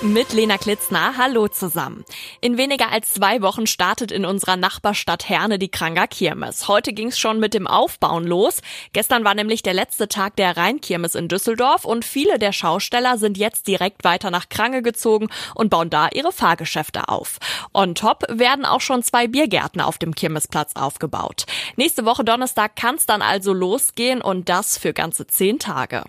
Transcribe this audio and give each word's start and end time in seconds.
Mit 0.00 0.32
Lena 0.32 0.58
Klitzner, 0.58 1.16
hallo 1.16 1.48
zusammen. 1.48 2.04
In 2.40 2.56
weniger 2.56 2.92
als 2.92 3.14
zwei 3.14 3.42
Wochen 3.42 3.66
startet 3.66 4.12
in 4.12 4.24
unserer 4.24 4.56
Nachbarstadt 4.56 5.28
Herne 5.28 5.58
die 5.58 5.72
Kranger 5.72 6.06
Kirmes. 6.06 6.68
Heute 6.68 6.92
ging's 6.92 7.18
schon 7.18 7.40
mit 7.40 7.52
dem 7.52 7.66
Aufbauen 7.66 8.24
los. 8.24 8.60
Gestern 8.92 9.24
war 9.24 9.34
nämlich 9.34 9.62
der 9.62 9.74
letzte 9.74 10.06
Tag 10.06 10.36
der 10.36 10.56
Rheinkirmes 10.56 11.16
in 11.16 11.26
Düsseldorf 11.26 11.84
und 11.84 12.04
viele 12.04 12.38
der 12.38 12.52
Schausteller 12.52 13.18
sind 13.18 13.36
jetzt 13.38 13.66
direkt 13.66 14.04
weiter 14.04 14.30
nach 14.30 14.48
Krange 14.48 14.82
gezogen 14.82 15.30
und 15.56 15.70
bauen 15.70 15.90
da 15.90 16.08
ihre 16.14 16.30
Fahrgeschäfte 16.30 17.08
auf. 17.08 17.38
On 17.74 17.96
top 17.96 18.22
werden 18.28 18.64
auch 18.64 18.80
schon 18.80 19.02
zwei 19.02 19.26
Biergärten 19.26 19.80
auf 19.80 19.98
dem 19.98 20.14
Kirmesplatz 20.14 20.76
aufgebaut. 20.76 21.44
Nächste 21.74 22.04
Woche 22.04 22.22
Donnerstag 22.22 22.76
kann's 22.76 23.04
dann 23.04 23.20
also 23.20 23.52
losgehen 23.52 24.22
und 24.22 24.48
das 24.48 24.78
für 24.78 24.92
ganze 24.92 25.26
zehn 25.26 25.58
Tage. 25.58 26.04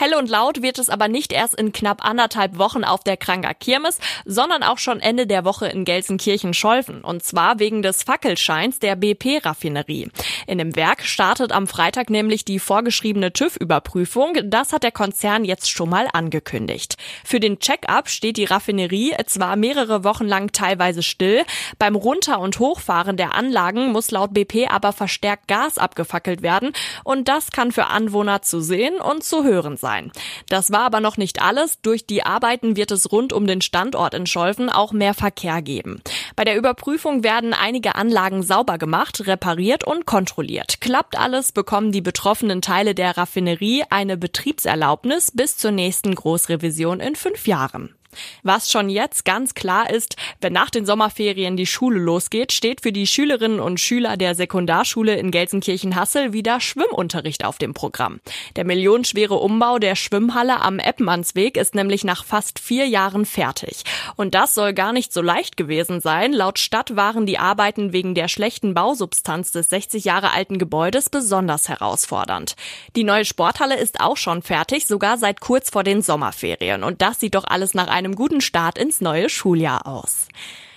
Hell 0.00 0.14
und 0.14 0.30
laut 0.30 0.62
wird 0.62 0.78
es 0.78 0.88
aber 0.88 1.08
nicht 1.08 1.30
erst 1.30 1.56
in 1.56 1.72
knapp 1.72 2.02
anderthalb 2.02 2.56
Wochen 2.56 2.84
auf 2.84 3.04
der 3.04 3.18
Kranger 3.18 3.52
Kirmes, 3.52 3.98
sondern 4.24 4.62
auch 4.62 4.78
schon 4.78 4.98
Ende 4.98 5.26
der 5.26 5.44
Woche 5.44 5.66
in 5.66 5.84
Gelsenkirchen-Scholven. 5.84 7.02
Und 7.02 7.22
zwar 7.22 7.58
wegen 7.58 7.82
des 7.82 8.04
Fackelscheins 8.04 8.78
der 8.78 8.96
BP-Raffinerie. 8.96 10.08
In 10.46 10.56
dem 10.56 10.74
Werk 10.74 11.02
startet 11.02 11.52
am 11.52 11.66
Freitag 11.66 12.08
nämlich 12.08 12.46
die 12.46 12.60
vorgeschriebene 12.60 13.34
TÜV-Überprüfung. 13.34 14.38
Das 14.44 14.72
hat 14.72 14.84
der 14.84 14.90
Konzern 14.90 15.44
jetzt 15.44 15.70
schon 15.70 15.90
mal 15.90 16.08
angekündigt. 16.10 16.96
Für 17.22 17.38
den 17.38 17.58
Check-up 17.58 18.08
steht 18.08 18.38
die 18.38 18.46
Raffinerie 18.46 19.14
zwar 19.26 19.56
mehrere 19.56 20.02
Wochen 20.02 20.24
lang 20.24 20.50
teilweise 20.52 21.02
still. 21.02 21.44
Beim 21.78 21.94
Runter- 21.94 22.40
und 22.40 22.58
Hochfahren 22.58 23.18
der 23.18 23.34
Anlagen 23.34 23.92
muss 23.92 24.10
laut 24.10 24.32
BP 24.32 24.68
aber 24.70 24.94
verstärkt 24.94 25.46
Gas 25.46 25.76
abgefackelt 25.76 26.40
werden. 26.40 26.72
Und 27.04 27.28
das 27.28 27.50
kann 27.50 27.70
für 27.70 27.88
Anwohner 27.88 28.40
zu 28.40 28.62
sehen 28.62 28.98
und 28.98 29.24
zu 29.24 29.44
hören 29.44 29.76
sein. 29.76 29.89
Das 30.48 30.72
war 30.72 30.80
aber 30.80 31.00
noch 31.00 31.16
nicht 31.16 31.42
alles. 31.42 31.80
Durch 31.82 32.06
die 32.06 32.24
Arbeiten 32.24 32.76
wird 32.76 32.90
es 32.90 33.12
rund 33.12 33.32
um 33.32 33.46
den 33.46 33.60
Standort 33.60 34.14
in 34.14 34.26
Scholven 34.26 34.70
auch 34.70 34.92
mehr 34.92 35.14
Verkehr 35.14 35.62
geben. 35.62 36.00
Bei 36.36 36.44
der 36.44 36.56
Überprüfung 36.56 37.24
werden 37.24 37.54
einige 37.54 37.94
Anlagen 37.94 38.42
sauber 38.42 38.78
gemacht, 38.78 39.26
repariert 39.26 39.84
und 39.84 40.06
kontrolliert. 40.06 40.80
Klappt 40.80 41.18
alles, 41.18 41.52
bekommen 41.52 41.92
die 41.92 42.00
betroffenen 42.00 42.62
Teile 42.62 42.94
der 42.94 43.16
Raffinerie 43.16 43.84
eine 43.90 44.16
Betriebserlaubnis 44.16 45.30
bis 45.32 45.56
zur 45.56 45.70
nächsten 45.70 46.14
Großrevision 46.14 47.00
in 47.00 47.16
fünf 47.16 47.46
Jahren. 47.46 47.94
Was 48.42 48.70
schon 48.70 48.88
jetzt 48.88 49.24
ganz 49.24 49.54
klar 49.54 49.90
ist, 49.90 50.16
wenn 50.40 50.52
nach 50.52 50.70
den 50.70 50.86
Sommerferien 50.86 51.56
die 51.56 51.66
Schule 51.66 51.98
losgeht, 51.98 52.52
steht 52.52 52.80
für 52.80 52.92
die 52.92 53.06
Schülerinnen 53.06 53.60
und 53.60 53.80
Schüler 53.80 54.16
der 54.16 54.34
Sekundarschule 54.34 55.16
in 55.16 55.30
Gelsenkirchen-Hassel 55.30 56.32
wieder 56.32 56.60
Schwimmunterricht 56.60 57.44
auf 57.44 57.58
dem 57.58 57.74
Programm. 57.74 58.20
Der 58.56 58.64
millionenschwere 58.64 59.34
Umbau 59.34 59.78
der 59.78 59.94
Schwimmhalle 59.94 60.60
am 60.60 60.78
Eppmannsweg 60.78 61.56
ist 61.56 61.74
nämlich 61.74 62.04
nach 62.04 62.24
fast 62.24 62.58
vier 62.58 62.86
Jahren 62.86 63.26
fertig. 63.26 63.84
Und 64.16 64.34
das 64.34 64.54
soll 64.54 64.74
gar 64.74 64.92
nicht 64.92 65.12
so 65.12 65.22
leicht 65.22 65.56
gewesen 65.56 66.00
sein. 66.00 66.32
Laut 66.32 66.58
Stadt 66.58 66.96
waren 66.96 67.26
die 67.26 67.38
Arbeiten 67.38 67.92
wegen 67.92 68.14
der 68.14 68.28
schlechten 68.28 68.74
Bausubstanz 68.74 69.52
des 69.52 69.70
60 69.70 70.04
Jahre 70.04 70.32
alten 70.32 70.58
Gebäudes 70.58 71.10
besonders 71.10 71.68
herausfordernd. 71.68 72.56
Die 72.96 73.04
neue 73.04 73.24
Sporthalle 73.24 73.78
ist 73.78 74.00
auch 74.00 74.16
schon 74.16 74.42
fertig, 74.42 74.86
sogar 74.86 75.18
seit 75.18 75.40
kurz 75.40 75.70
vor 75.70 75.84
den 75.84 76.02
Sommerferien. 76.02 76.82
Und 76.82 77.02
das 77.02 77.20
sieht 77.20 77.34
doch 77.34 77.44
alles 77.44 77.74
nach 77.74 77.88
einem 77.88 77.99
guten 78.14 78.40
Start 78.40 78.78
ins 78.78 79.00
neue 79.00 79.28
Schuljahr 79.28 79.86
aus. 79.86 80.28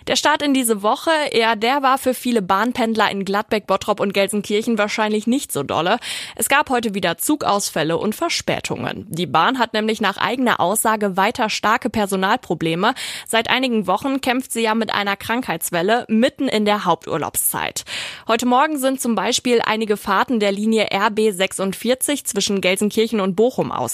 Der 0.08 0.18
Start 0.18 0.42
in 0.42 0.54
diese 0.54 0.82
Woche, 0.84 1.12
ja, 1.32 1.56
der 1.56 1.82
war 1.82 1.98
für 1.98 2.14
viele 2.14 2.42
Bahnpendler 2.42 3.10
in 3.10 3.24
Gladbeck, 3.24 3.68
Bottrop 3.68 4.02
und 4.02 4.14
Gelsenkirchen 4.14 4.78
wahrscheinlich 4.78 5.28
nicht 5.28 5.54
so 5.54 5.64
dolle. 5.64 5.98
Es 6.36 6.50
gab 6.50 6.70
heute 6.70 6.94
wieder 6.94 7.18
Zugausfälle 7.18 7.98
und 7.98 8.14
Verspätungen. 8.14 9.06
Die 9.10 9.26
Bahn 9.26 9.60
hat 9.60 9.74
nämlich 9.74 10.02
nach 10.02 10.18
eigener 10.18 10.60
Aussage 10.60 11.16
weiter 11.16 11.50
starke 11.50 11.90
Personalprobleme. 11.90 12.96
Seit 13.26 13.50
einigen 13.50 13.88
Wochen 13.88 14.20
kämpft 14.20 14.52
sie 14.52 14.64
ja 14.64 14.76
mit 14.76 14.94
einer 14.94 15.16
Krankheitswelle 15.16 16.06
mitten 16.10 16.50
in 16.50 16.66
der 16.66 16.84
Haupturlaubszeit. 16.84 17.86
Heute 18.28 18.46
Morgen 18.46 18.80
sind 18.80 19.00
zum 19.00 19.16
Beispiel 19.16 19.62
einige 19.66 19.96
Fahrten 19.96 20.42
der 20.42 20.52
Linie 20.52 20.90
RB 20.94 21.32
46 21.32 22.26
zwischen 22.26 22.60
Gelsenkirchen 22.60 23.22
und 23.22 23.36
Bochum 23.36 23.72
ausgefallen. 23.72 23.94